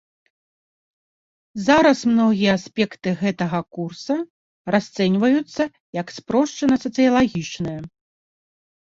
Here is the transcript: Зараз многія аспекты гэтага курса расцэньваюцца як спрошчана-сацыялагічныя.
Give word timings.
Зараз 1.67 1.99
многія 2.13 2.55
аспекты 2.61 3.09
гэтага 3.21 3.59
курса 3.79 4.15
расцэньваюцца 4.79 5.63
як 6.01 6.07
спрошчана-сацыялагічныя. 6.19 7.81